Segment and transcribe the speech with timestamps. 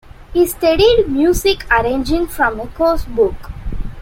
[0.33, 3.51] He studied music arranging from a course book.